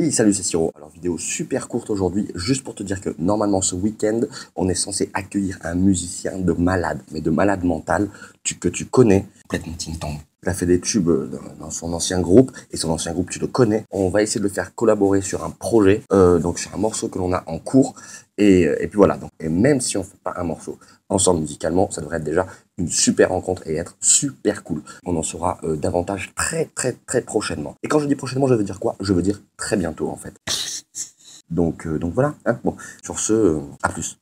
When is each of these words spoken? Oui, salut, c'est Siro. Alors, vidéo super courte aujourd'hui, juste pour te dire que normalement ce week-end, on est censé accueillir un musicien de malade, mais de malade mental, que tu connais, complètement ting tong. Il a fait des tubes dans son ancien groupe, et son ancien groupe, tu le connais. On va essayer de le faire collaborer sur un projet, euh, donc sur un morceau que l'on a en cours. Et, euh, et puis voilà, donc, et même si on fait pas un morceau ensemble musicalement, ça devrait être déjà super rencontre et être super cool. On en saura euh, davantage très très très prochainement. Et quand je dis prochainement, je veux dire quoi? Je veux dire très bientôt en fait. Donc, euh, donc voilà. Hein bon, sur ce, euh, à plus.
Oui, 0.00 0.12
salut, 0.12 0.32
c'est 0.32 0.44
Siro. 0.44 0.72
Alors, 0.76 0.88
vidéo 0.88 1.18
super 1.18 1.68
courte 1.68 1.90
aujourd'hui, 1.90 2.28
juste 2.34 2.64
pour 2.64 2.74
te 2.74 2.82
dire 2.82 3.02
que 3.02 3.10
normalement 3.18 3.60
ce 3.60 3.74
week-end, 3.74 4.22
on 4.56 4.70
est 4.70 4.74
censé 4.74 5.10
accueillir 5.12 5.58
un 5.60 5.74
musicien 5.74 6.38
de 6.38 6.54
malade, 6.54 7.02
mais 7.12 7.20
de 7.20 7.28
malade 7.28 7.64
mental, 7.64 8.08
que 8.58 8.68
tu 8.68 8.86
connais, 8.86 9.26
complètement 9.42 9.74
ting 9.74 9.98
tong. 9.98 10.16
Il 10.42 10.48
a 10.48 10.54
fait 10.54 10.64
des 10.64 10.80
tubes 10.80 11.10
dans 11.60 11.70
son 11.70 11.92
ancien 11.92 12.18
groupe, 12.22 12.50
et 12.72 12.78
son 12.78 12.88
ancien 12.88 13.12
groupe, 13.12 13.28
tu 13.28 13.40
le 13.40 13.46
connais. 13.46 13.84
On 13.90 14.08
va 14.08 14.22
essayer 14.22 14.40
de 14.40 14.46
le 14.46 14.50
faire 14.50 14.74
collaborer 14.74 15.20
sur 15.20 15.44
un 15.44 15.50
projet, 15.50 16.02
euh, 16.14 16.38
donc 16.38 16.58
sur 16.58 16.74
un 16.74 16.78
morceau 16.78 17.08
que 17.08 17.18
l'on 17.18 17.34
a 17.34 17.44
en 17.46 17.58
cours. 17.58 17.94
Et, 18.38 18.66
euh, 18.66 18.82
et 18.82 18.86
puis 18.88 18.96
voilà, 18.96 19.18
donc, 19.18 19.30
et 19.38 19.50
même 19.50 19.82
si 19.82 19.98
on 19.98 20.02
fait 20.02 20.16
pas 20.24 20.32
un 20.36 20.44
morceau 20.44 20.78
ensemble 21.10 21.40
musicalement, 21.40 21.90
ça 21.90 22.00
devrait 22.00 22.16
être 22.16 22.24
déjà 22.24 22.46
super 22.88 23.30
rencontre 23.30 23.66
et 23.66 23.76
être 23.76 23.96
super 24.00 24.62
cool. 24.64 24.82
On 25.04 25.16
en 25.16 25.22
saura 25.22 25.58
euh, 25.64 25.76
davantage 25.76 26.32
très 26.34 26.66
très 26.66 26.92
très 27.06 27.22
prochainement. 27.22 27.74
Et 27.82 27.88
quand 27.88 27.98
je 27.98 28.06
dis 28.06 28.16
prochainement, 28.16 28.46
je 28.46 28.54
veux 28.54 28.64
dire 28.64 28.80
quoi? 28.80 28.96
Je 29.00 29.12
veux 29.12 29.22
dire 29.22 29.42
très 29.56 29.76
bientôt 29.76 30.08
en 30.08 30.16
fait. 30.16 30.34
Donc, 31.50 31.86
euh, 31.86 31.98
donc 31.98 32.14
voilà. 32.14 32.34
Hein 32.46 32.58
bon, 32.64 32.76
sur 33.02 33.18
ce, 33.18 33.32
euh, 33.32 33.60
à 33.82 33.88
plus. 33.88 34.18